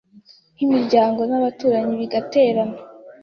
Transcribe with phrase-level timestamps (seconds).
[0.55, 2.75] nk’imiryango n’abaturanyi bigaterana